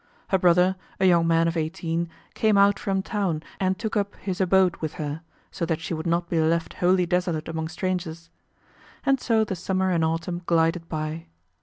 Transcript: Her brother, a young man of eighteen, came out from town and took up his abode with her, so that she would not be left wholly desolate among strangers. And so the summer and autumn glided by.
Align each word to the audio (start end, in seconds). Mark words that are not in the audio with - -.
Her 0.29 0.39
brother, 0.39 0.77
a 0.99 1.05
young 1.05 1.27
man 1.27 1.47
of 1.47 1.55
eighteen, 1.55 2.09
came 2.33 2.57
out 2.57 2.79
from 2.79 3.03
town 3.03 3.43
and 3.59 3.77
took 3.77 3.95
up 3.95 4.15
his 4.15 4.41
abode 4.41 4.77
with 4.77 4.93
her, 4.93 5.21
so 5.51 5.63
that 5.67 5.79
she 5.79 5.93
would 5.93 6.07
not 6.07 6.27
be 6.27 6.39
left 6.39 6.73
wholly 6.73 7.05
desolate 7.05 7.47
among 7.47 7.67
strangers. 7.67 8.31
And 9.05 9.19
so 9.19 9.43
the 9.43 9.55
summer 9.55 9.91
and 9.91 10.03
autumn 10.03 10.41
glided 10.47 10.89
by. 10.89 11.27